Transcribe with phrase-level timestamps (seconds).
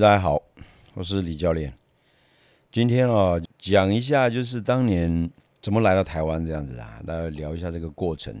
[0.00, 0.42] 大家好，
[0.94, 1.70] 我是李教练。
[2.70, 5.30] 今天啊，讲一下就是当年
[5.60, 8.34] 怎么来到台湾这样子啊，来聊一下这个过程。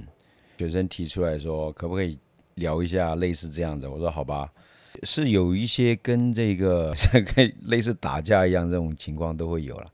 [0.56, 2.18] 学生提出来说，可不可以
[2.54, 3.90] 聊一下类似这样的？
[3.90, 4.50] 我说好吧，
[5.02, 6.94] 是有一些跟这个
[7.36, 9.86] 跟 类似打架一样这种情况都会有了。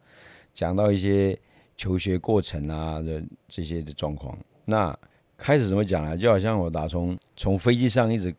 [0.54, 1.36] 讲到一些
[1.76, 4.96] 求学过程啊的这些的状况，那
[5.36, 6.16] 开始怎么讲呢？
[6.16, 8.32] 就好像我打从从飞机上一直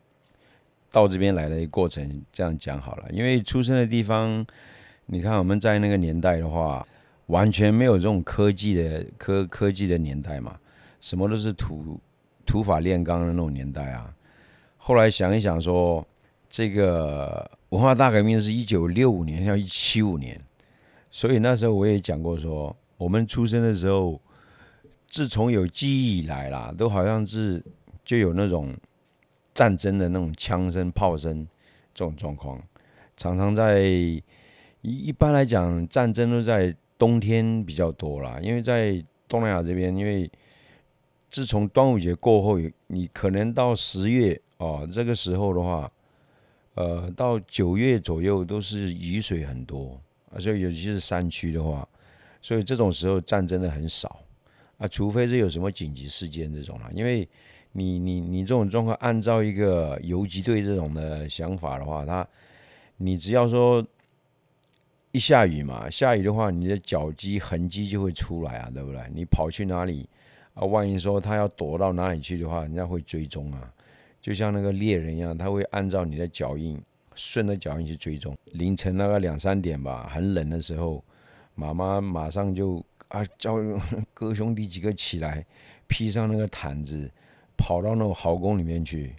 [0.91, 3.05] 到这边来的过程，这样讲好了。
[3.11, 4.45] 因为出生的地方，
[5.05, 6.85] 你看我们在那个年代的话，
[7.27, 10.57] 完全没有这种科技的科科技的年代嘛，
[10.99, 11.99] 什么都是土
[12.45, 14.13] 土法炼钢的那种年代啊。
[14.77, 16.05] 后来想一想说，
[16.49, 20.39] 这个文化大革命是一九六五年，要一七五年。
[21.11, 24.19] 所以那时候我也讲过，说我们出生的时候，
[25.07, 27.63] 自从有记忆以来啦，都好像是
[28.03, 28.75] 就有那种
[29.59, 31.45] 战争的那种枪声、炮声
[31.93, 32.63] 这种状况，
[33.17, 33.81] 常常在
[34.79, 40.31] 一般来讲，战争都在冬天比较多啦，因为在东南亚这边，因为
[41.29, 45.91] 自从端午节过后，你可能到十月哦，这个时候的话，
[46.75, 49.99] 呃，到九月左右都是雨水很多。
[50.31, 51.85] 啊，所以尤其是山区的话，
[52.41, 54.21] 所以这种时候战争的很少
[54.77, 56.89] 啊，除非是有什么紧急事件这种啦。
[56.93, 57.27] 因为
[57.71, 62.27] 你你你这种状况，按照一个游击队这种的想法的话，他
[62.97, 63.85] 你只要说
[65.11, 69.01] 一下雨嘛，下雨的话，你的脚迹痕迹就会出来啊，对不对？
[69.13, 70.07] 你跑去哪里
[70.53, 70.65] 啊？
[70.65, 73.73] 万一说他要躲到哪里去的话，人家会追踪啊，
[74.21, 76.81] 就像那个猎人一样，他会按照你的脚印。
[77.15, 81.03] 顺着脚印去追踪，凌晨那个两三点吧，很冷的时候，
[81.53, 83.57] 妈妈马上就啊叫
[84.13, 85.45] 哥兄弟几个起来，
[85.85, 87.11] 披上那个毯子，
[87.59, 89.13] 跑到那个壕沟里面去，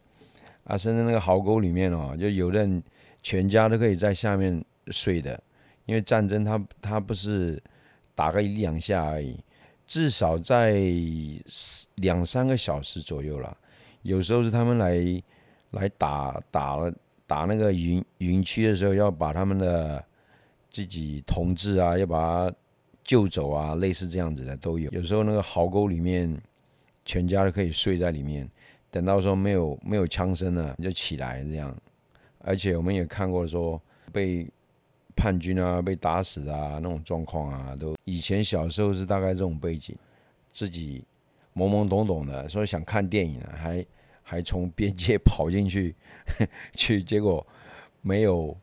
[0.64, 2.82] 啊，甚至那个壕沟里面哦，就有人
[3.22, 5.40] 全家都可以在下面睡的，
[5.84, 7.62] 因为战争它它不是
[8.14, 9.38] 打个一两下而已，
[9.86, 10.80] 至少在
[11.96, 13.56] 两三个小时左右了，
[14.02, 15.22] 有时候是他们来
[15.72, 16.92] 来打打了。
[17.30, 20.04] 打那个云云区的时候，要把他们的
[20.68, 22.56] 自己同志啊，要把他
[23.04, 24.90] 救走啊，类似这样子的都有。
[24.90, 26.28] 有时候那个壕沟里面，
[27.04, 28.48] 全家都可以睡在里面，
[28.90, 31.76] 等到说没有没有枪声了，就起来这样。
[32.38, 33.80] 而且我们也看过说
[34.12, 34.48] 被
[35.14, 39.96] 叛军啊被打死啊那种状况啊，都以前小时候是大概这种背景，
[40.52, 41.04] 自己
[41.54, 43.86] 懵懵懂懂的，说想看电影啊，还。
[44.22, 45.92] 还从边界跑进去，
[46.74, 47.44] 去结果
[48.00, 48.56] 没有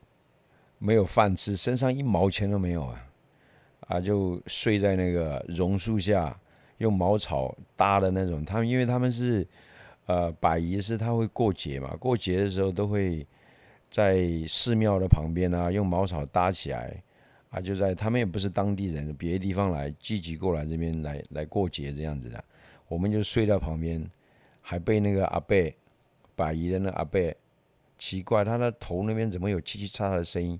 [0.77, 3.05] 没有饭吃，身上一毛钱都没有啊！
[3.81, 6.39] 啊，就睡在那个榕树下，
[6.77, 8.43] 用茅草搭的那种。
[8.45, 9.47] 他们因为他们是
[10.05, 13.25] 呃，百姨是他会过节嘛，过节的时候都会
[13.89, 17.03] 在寺庙的旁边啊，用茅草搭起来
[17.49, 22.43] 啊，就在他们也不是当地人，别的地方来聚集过来这边来来过节这样子的，
[22.87, 24.09] 我们就睡在旁边。
[24.69, 25.73] 还被那个阿贝，
[26.35, 27.33] 百姨的那阿贝，
[27.97, 30.59] 奇怪，他的头那边怎么有叽叽喳喳的声音？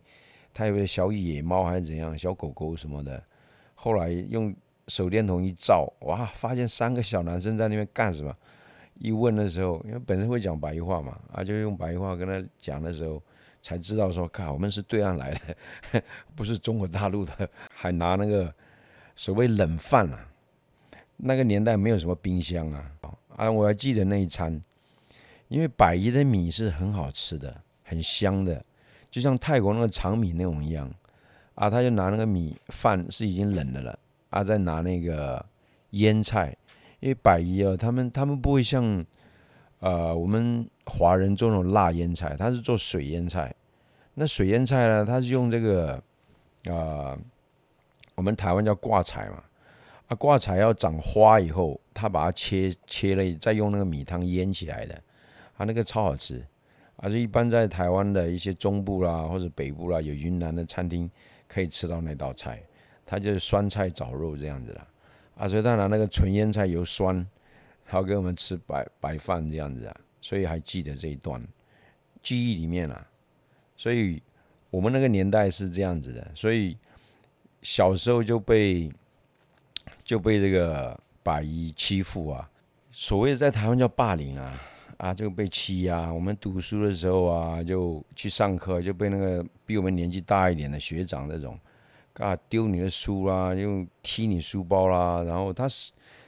[0.53, 3.22] 他以为小野猫还是怎样，小狗狗什么的。
[3.75, 4.56] 后来用
[4.87, 8.35] 手电筒一照，哇，发现三个小男生在那边干什么？
[8.99, 13.21] 一问的时候，因为本身会讲白话嘛，啊，就用白话跟他讲的时候，
[13.61, 15.31] 才知道说，看我们是对岸来
[15.91, 16.01] 的，
[16.35, 18.51] 不是中国大陆的，还拿那个
[19.15, 20.27] 所谓冷饭啊，
[21.17, 22.91] 那个年代没有什么冰箱啊。
[23.35, 24.59] 啊，我还记得那一餐，
[25.47, 28.65] 因为百姨的米是很好吃的，很香的，
[29.11, 30.91] 就像泰国那个长米那种一样。
[31.53, 33.99] 啊，他就拿那个米饭是已经冷的了，
[34.29, 35.43] 啊，再拿那个
[35.91, 36.55] 腌菜，
[36.99, 39.05] 因为百姨啊，他们他们不会像
[39.79, 43.53] 呃我们华人做那种辣腌菜，他是做水腌菜。
[44.15, 46.01] 那水腌菜呢，他是用这个
[46.65, 47.17] 呃，
[48.15, 49.43] 我们台湾叫挂彩嘛。
[50.07, 54.95] 啊，挂彩要长花以后，他把它切切了，再用那个米汤腌起来的，
[55.57, 56.41] 啊，那个超好吃。
[56.95, 61.12] 啊，就一般在台湾的一些中部啦或者北部啦，有云南的餐厅
[61.47, 62.63] 可以吃到那道菜，
[63.07, 64.88] 它就是酸菜炒肉这样子的。
[65.36, 67.15] 啊，所以他拿那个纯腌菜油酸，
[67.86, 71.42] 然后给我们吃白白饭这样子啊，所以还记得这一段
[72.21, 73.07] 记忆里面啊。
[73.75, 74.21] 所以
[74.69, 76.77] 我们那个年代是这样子的，所以
[77.63, 78.92] 小时候就被。
[80.03, 82.50] 就被这个百姨欺负啊，
[82.92, 84.53] 所谓在台湾叫霸凌啊，
[84.98, 86.12] 啊就被欺压。
[86.13, 91.57] 我们读书的时候啊，就去上课，就被那个比我们年纪大一点的学长那种，
[92.17, 95.67] 啊丢你的书啦，又踢你书包啦，然后他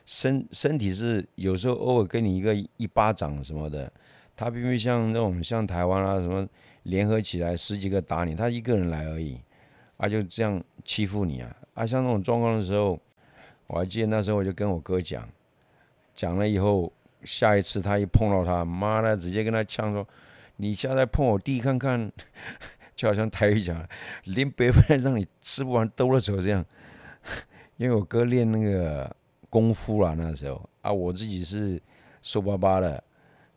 [0.06, 3.92] 身身体是有时候偶尔给你一个一巴掌什么的，
[4.36, 6.48] 他并不像那种像台湾啊什么
[6.84, 9.40] 联合起来十几个打你，他一个人来而已，
[9.98, 11.56] 啊就这样欺负你啊。
[11.74, 13.00] 啊像那种状况的时候，
[13.68, 15.28] 我还记得那时候我就跟我哥讲，
[16.16, 16.92] 讲了以后，
[17.24, 20.08] 下一次他一碰到他，妈的直接跟他呛说，
[20.58, 22.12] 你现在碰我弟看看，
[23.00, 23.88] 就好像台语讲，
[24.26, 26.66] 连白饭让你吃不完兜着走这样，
[27.78, 29.10] 因为我哥练那个。
[29.52, 31.82] 功夫啦，那时候啊，我自己是
[32.22, 33.04] 瘦巴巴的，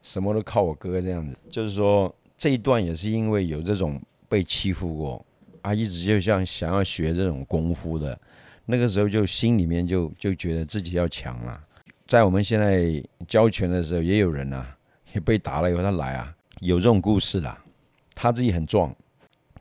[0.00, 1.36] 什么都靠我哥这样子。
[1.50, 5.26] 就是说这一段也是因为有这种被欺负过
[5.60, 8.18] 啊，一直就像想要学这种功夫的，
[8.64, 11.62] 那个时候就心里面就就觉得自己要强了。
[12.06, 12.90] 在我们现在
[13.28, 14.64] 教拳的时候，也有人呐，
[15.12, 17.62] 也被打了以后他来啊，有这种故事啦。
[18.14, 18.96] 他自己很壮，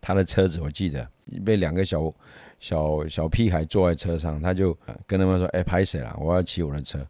[0.02, 1.08] 他的车子我记得
[1.46, 2.14] 被两个小。
[2.62, 4.72] 小小屁孩坐在车上，他就
[5.08, 6.16] 跟他们说：“哎，拍谁了？
[6.22, 7.04] 我要骑我的车。”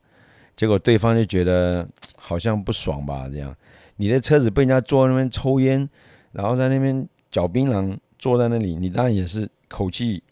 [0.56, 1.86] 结果对方就觉得
[2.16, 3.28] 好像不爽吧？
[3.28, 3.54] 这样，
[3.98, 5.90] 你的车子被人家坐在那边抽烟，
[6.32, 10.24] 然后在那边嚼槟榔，坐在那里，你当然也是口气，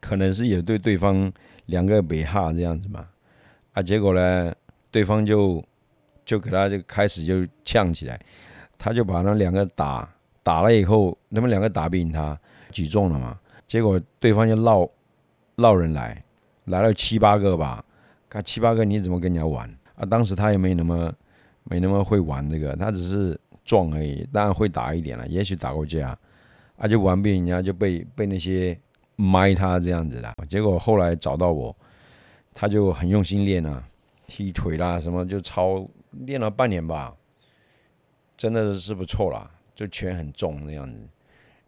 [0.00, 1.30] 可能是也对对方
[1.66, 3.06] 两个北哈这样子嘛。
[3.74, 4.50] 啊，结果呢，
[4.90, 5.62] 对方就
[6.24, 8.18] 就给他就开始就呛起来，
[8.78, 10.10] 他就把那两个打
[10.46, 12.38] 打了以后，他们两个打不赢他，
[12.70, 13.36] 举重了嘛。
[13.66, 14.88] 结果对方就闹
[15.56, 16.22] 闹人来，
[16.66, 17.84] 来了七八个吧，
[18.28, 20.06] 看七八个你怎么跟人家玩啊？
[20.06, 21.12] 当时他也没那么
[21.64, 26.16] 没那么会玩这个，他只是壮而已，当然会打一点了，也许打过架，
[26.78, 28.78] 啊就玩不赢人家就被被那些
[29.16, 30.32] 埋他这样子的。
[30.48, 31.76] 结果后来找到我，
[32.54, 33.82] 他就很用心练啊，
[34.28, 37.12] 踢腿啦什么就超练了半年吧，
[38.36, 40.98] 真的是不错了，就拳很重那样子。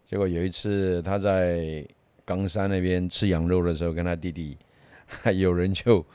[0.05, 1.87] 结果有一次，他在
[2.25, 4.57] 冈山那边吃羊肉的时候，跟他弟弟，
[5.37, 6.05] 有人就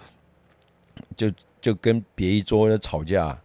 [1.16, 1.30] 就
[1.60, 3.38] 就跟别一桌吵架，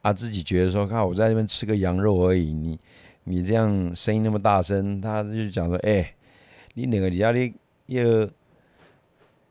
[0.00, 2.80] 啊，自己觉得说，看我在那边吃个羊肉而已，你
[3.24, 6.14] 你这样声音那么大声，他就讲说，哎，
[6.74, 7.54] 你两个底下你
[7.86, 8.04] 要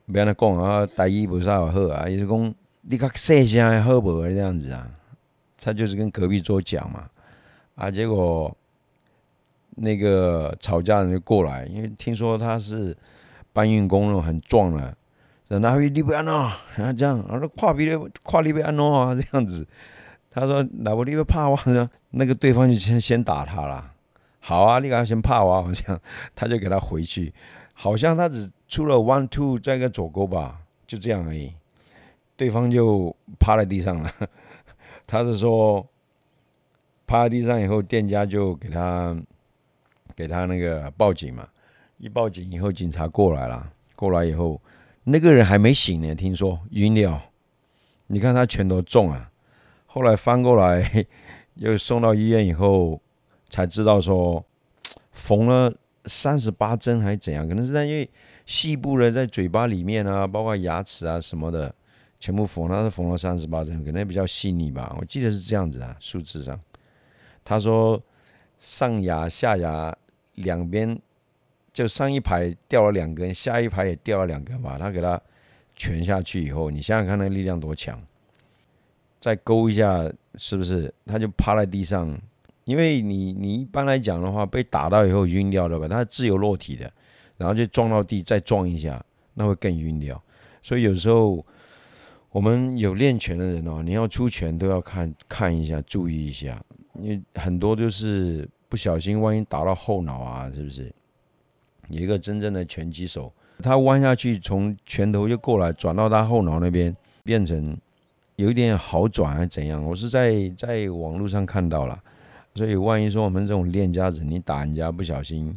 [0.07, 0.85] 不要那讲啊？
[0.95, 2.09] 大意不啥好啊？
[2.09, 4.23] 意是讲你看细声还好不？
[4.23, 4.89] 这样子啊？
[5.63, 7.07] 他就是跟隔壁桌讲嘛，
[7.81, 8.55] 啊，结果。
[9.73, 12.95] 那个吵架人就过来，因为听说他是
[13.53, 14.93] 搬运工那种很壮的，
[15.47, 19.65] 说哪位你不要闹，然后这样，我说跨比的跨你不要闹啊这样子。
[20.29, 21.57] 他说老婆你不怕我？
[22.09, 23.93] 那个对方就先先打他了。
[24.41, 25.97] 好啊，你给他先怕我，好像
[26.35, 27.33] 他就给他回去，
[27.73, 31.53] 好像他只出了 one two 再个左勾吧，就这样而已。
[32.35, 34.11] 对方就趴在地上了。
[35.07, 35.85] 他是说
[37.11, 39.15] 趴在地上以后，店家就给他。
[40.13, 41.47] 给他那个报警嘛，
[41.97, 43.71] 一报警以后，警察过来了。
[43.95, 44.61] 过来以后，
[45.05, 47.23] 那个人还没醒呢，听说晕了。
[48.07, 49.31] 你看他拳头重啊。
[49.85, 51.07] 后来翻过来，
[51.55, 53.01] 又送到医院以后，
[53.49, 54.45] 才知道说
[55.11, 55.73] 缝了
[56.05, 58.07] 三十八针还是怎样，可能是在因为
[58.45, 61.73] 细部的在嘴巴里面啊，包括牙齿啊什么的，
[62.19, 64.93] 全部缝，他是缝了三十八针，可能比较细腻吧。
[64.99, 66.59] 我记得是这样子啊，数字上。
[67.43, 68.01] 他说
[68.59, 69.95] 上牙下牙。
[70.35, 70.97] 两边
[71.73, 74.77] 就上一排掉了两根，下一排也掉了两根吧。
[74.79, 75.21] 他给他
[75.75, 78.01] 拳下去以后，你想想看，那力量多强！
[79.19, 80.91] 再勾一下，是不是？
[81.05, 82.17] 他就趴在地上。
[82.63, 85.87] 因为你你一般来讲的话，被打到以后晕掉了吧？
[85.87, 86.91] 他自由落体的，
[87.37, 90.19] 然后就撞到地，再撞一下，那会更晕掉。
[90.63, 91.45] 所以有时候
[92.31, 96.63] 我们有练拳的人哦，你要出拳都要看看一下，注意一下，
[97.01, 98.47] 因为很多就是。
[98.71, 100.89] 不小心，万一打到后脑啊，是不是？
[101.89, 103.29] 有一个真正的拳击手，
[103.61, 107.77] 他弯下去，从拳头就过来，转到他后脑那边，变成
[108.37, 109.83] 有一点好转还是怎样？
[109.83, 112.01] 我是在在网络上看到了，
[112.55, 115.53] 所以万一说我们这种练家子，你打人家不小心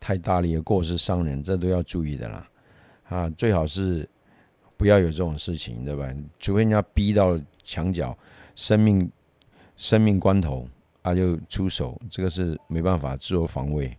[0.00, 2.48] 太大力，过失伤人，这都要注意的啦。
[3.10, 4.08] 啊，最好是
[4.78, 6.10] 不要有这种事情，对吧？
[6.38, 8.16] 除非人家逼到墙角，
[8.54, 9.12] 生命
[9.76, 10.66] 生命关头。
[11.04, 13.96] 他就出手，这个是没办法自我防卫，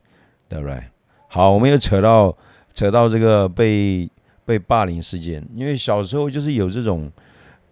[0.50, 0.84] 对不对？
[1.30, 2.36] 好，我们又扯到
[2.74, 4.10] 扯到这个被
[4.44, 7.12] 被霸凌事件，因为小时候就是有这种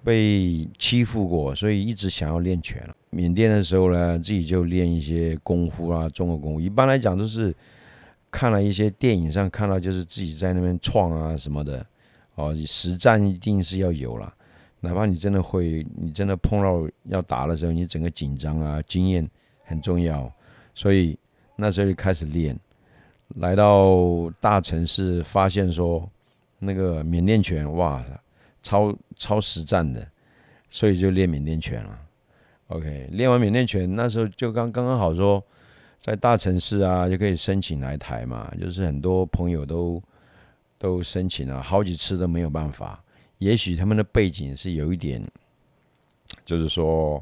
[0.03, 6.61] 被欺负过，所以一直想要练拳缅甸的时候呢，自己就练一些功夫啊，中国功夫。
[6.61, 7.53] 一般来讲都是
[8.29, 11.85] 看了一些电影上看到，就是自己在那边创啊什么的。
[12.35, 14.33] 哦，实战一定是要有了。
[14.83, 19.25] 哪怕你真的会，你真的碰到要打的时候，你整个紧张啊，经验
[19.63, 20.29] 很重要。
[20.75, 21.17] 所以
[21.55, 22.59] 那时候就开始练，
[23.35, 26.09] 来到大城市，发现说
[26.59, 28.03] 那个缅甸拳，哇，
[28.61, 30.05] 超超实战的，
[30.67, 31.99] 所以就练缅甸拳了。
[32.67, 35.41] OK，练完缅甸拳那时候就刚刚刚好说，
[36.01, 40.03] 在大城市啊就可以申请来台嘛，就是很多朋友都
[40.77, 43.02] 都申请了，好几次都没有办法。
[43.43, 45.21] 也许他们的背景是有一点，
[46.45, 47.21] 就是说，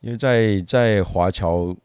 [0.00, 1.76] 因为在在华侨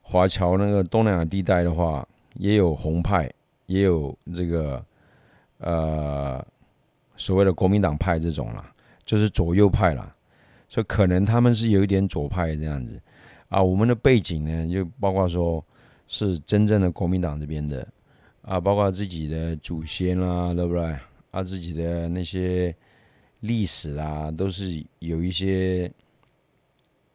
[0.00, 3.30] 华侨那个东南亚地带的话，也有红派，
[3.66, 4.82] 也有这个
[5.58, 6.42] 呃
[7.16, 8.72] 所谓的国民党派这种啦，
[9.04, 10.10] 就是左右派啦。
[10.68, 12.98] 所以可能他们是有一点左派这样子
[13.50, 15.62] 啊，我们的背景呢，就包括说
[16.08, 17.86] 是真正的国民党这边的
[18.42, 20.96] 啊，包括自己的祖先啦，对不对？
[21.30, 22.74] 啊，自己的那些
[23.46, 25.90] 历史啦，都是有一些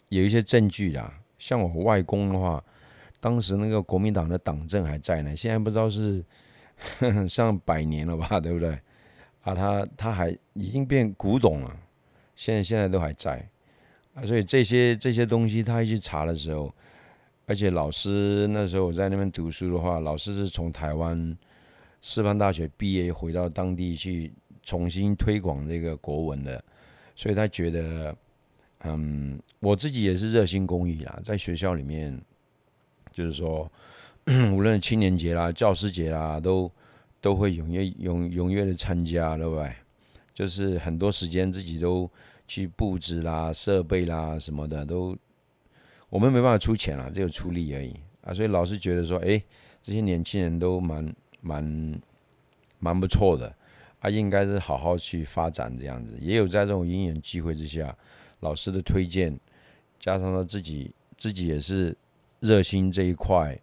[0.09, 1.13] 有一些证据的。
[1.37, 2.63] 像我外公的话，
[3.19, 6.23] 当时那个国民党的党证还在呢，现在不知道是
[7.27, 8.71] 上百年了吧， 对不对？
[9.41, 11.75] 啊，他他还已经变古董了。
[12.35, 13.47] 现在现在都还在
[14.13, 16.73] 啊，所以这些这些东西他一去查的时候，
[17.45, 21.37] 而且老师那时候我在那边读书的话，老师是从台湾
[22.01, 24.31] 师范大学毕业回到当地去
[24.63, 26.63] 重新推广这个国文的，
[27.15, 28.15] 所以他觉得，
[28.79, 32.19] 嗯，我自己也是热心公益啦，在学校里面，
[33.11, 33.71] 就是说，
[34.51, 36.71] 无论青年节啦、教师节啦，都
[37.19, 39.71] 都会踊跃踊踊跃的参加，对不对？
[40.33, 42.09] 就是很多时间自己都。
[42.47, 45.15] 去布置啦、设备啦什么的都，
[46.09, 48.33] 我们没办法出钱了，只有出力而已啊。
[48.33, 49.41] 所以老师觉得说，哎，
[49.81, 52.01] 这些年轻人都蛮蛮
[52.79, 53.55] 蛮不错的，
[54.01, 56.17] 啊，应该是好好去发展这样子。
[56.19, 57.95] 也有在这种因缘机会之下，
[58.41, 59.35] 老师的推荐，
[59.97, 61.97] 加上他自己自己也是
[62.41, 63.57] 热心这一块，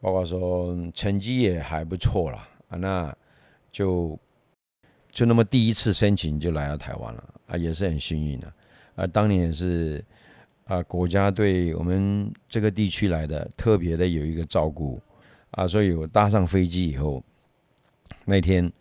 [0.00, 2.36] 包括说成绩也还不错了
[2.68, 3.16] 啊，那
[3.72, 4.18] 就。
[5.12, 8.52] 就那么第一次申请就来到台湾了啊，也是很幸运的
[8.94, 9.04] 啊。
[9.08, 10.04] 当年也是
[10.66, 15.00] 啊，国家对我们这个地区来的特别的有一个照顾
[15.50, 17.20] 啊，所以我搭上飞机以后，
[18.24, 18.72] 那天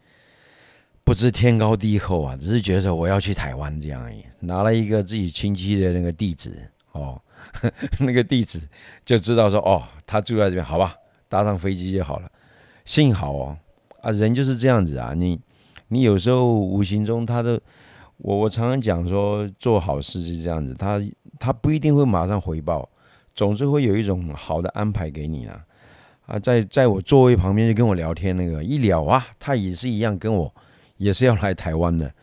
[1.09, 7.19] 不知天高地厚啊，只是觉得我要去台湾这样而已，拿了一个自己亲戚的那个地址哦，
[8.01, 8.61] 那个地址
[9.03, 10.95] 就知道说哦，他住在这边，好吧，
[11.27, 12.31] 搭上飞机就好了。
[12.85, 13.57] 幸好哦
[14.03, 15.39] 啊，人就是这样子啊，你。
[15.87, 17.59] 你有时候无形中，他的
[18.17, 21.01] 我我常常讲说，做好事是这样子，他
[21.39, 22.87] 他不一定会马上回报，
[23.33, 25.59] 总是会有一种好的安排给你啊
[26.27, 30.53] 啊，在在我座位旁边就跟我聊天那个一聊啊，他也是一样跟我
[30.99, 32.13] 也是要来台湾的，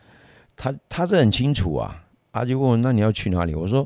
[0.55, 3.53] 他他是很清楚啊，他就问我那你要去哪里？
[3.53, 3.85] 我说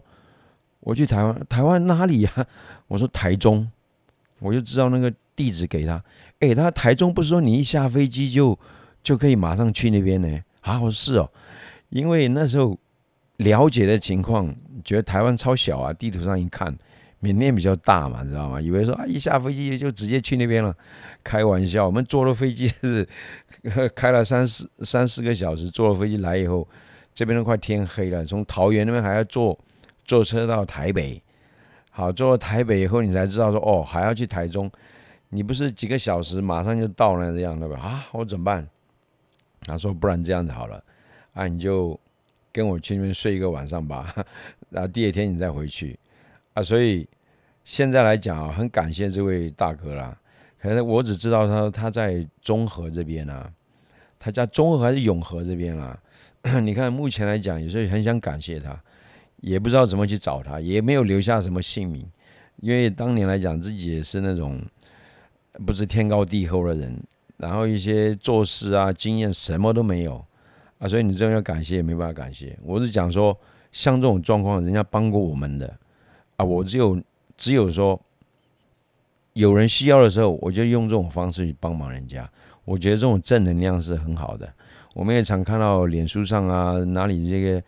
[0.82, 2.32] 我去台湾，台湾哪里呀？
[2.88, 3.68] 我说台中，
[4.38, 6.02] 我就知道那个地址给他，
[6.42, 8.56] 诶，他台中不是说你一下飞机就。
[9.04, 10.40] 就可以马上去那边呢？
[10.60, 11.28] 啊，我说是哦，
[11.90, 12.78] 因为那时候
[13.38, 14.56] 了解的情况，
[14.86, 16.78] 觉得台湾超小啊，地图上一看，
[17.22, 18.60] 缅甸比较大嘛，知道吗？
[18.60, 20.76] 以为说啊，一下飞机就直接去那边了，
[21.24, 21.86] 开玩笑。
[21.86, 23.08] 我们坐了飞机是
[23.96, 26.68] 开了三四三四个小时，坐了飞机来以后，
[27.14, 28.26] 这边都快天黑了。
[28.26, 29.58] 从桃园那边还要坐
[30.04, 31.22] 坐车到台北，
[31.92, 34.70] 好，坐到台北以后，你才知道说哦，还要去台中，
[35.30, 37.80] 你不是几个小时马上就到了这样的吧？
[37.80, 38.68] 啊，我怎么办？
[39.68, 40.84] 他说：“不然这样子好了，
[41.36, 41.98] 啊，你就
[42.52, 44.12] 跟我去那边睡一个晚上吧，
[44.72, 46.00] 然后第二天你再回去，
[46.54, 47.08] 啊，所以
[47.64, 50.18] 现在来讲啊，很感谢这位大哥啦。
[50.60, 53.52] 可能我只知道他他在中和这边啊，
[54.20, 55.98] 他家中和还是永和这边啊。
[56.62, 58.80] 你看目前来讲，有时候很想感谢他，
[59.38, 62.08] 也不知道怎么去找他，也没有留下什么姓名，
[62.58, 64.62] 因为当年来讲自己也是那种
[65.66, 67.02] 不知天高地厚的人。”
[67.38, 70.24] 然后一些做事啊经验什么都没有
[70.78, 72.56] 啊，所以你这样要感谢也没办法感谢。
[72.62, 73.36] 我是讲说，
[73.72, 75.76] 像这种状况，人家帮过我们的
[76.42, 77.00] 啊，我只有
[77.38, 78.00] 只有说
[79.34, 82.30] 有人需要的时候，我就用这种方式去帮忙人家。
[82.66, 84.52] 我觉得这种正能量是很好的。
[84.94, 87.64] 我们也常看到脸书上啊，哪里这个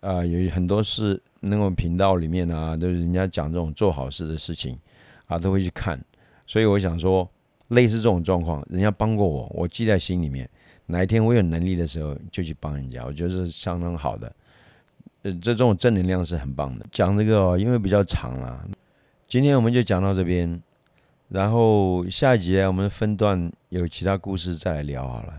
[0.00, 4.78] 啊，有很多是那种频道里面啊，都是人家讲这种做好事的事情
[5.26, 5.98] 啊，都会去看。
[6.46, 7.28] 所以我想说。
[7.68, 10.46] 类似这种状况，人家帮过我，我记在心里面。
[10.84, 14.30] 哪一天我有能力的时候，就去帮人家，我觉得是相当好的。
[15.22, 16.86] 呃，这种正能量是很棒的。
[16.90, 18.68] 讲这个哦，因为比较长了，
[19.26, 20.60] 今天我们就讲到这边，
[21.28, 25.32] 然后下一集，我们分段有其他故事再来聊好了。